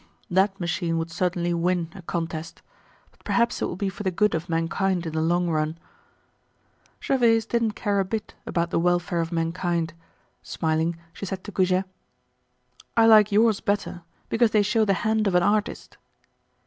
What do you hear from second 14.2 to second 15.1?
because they show the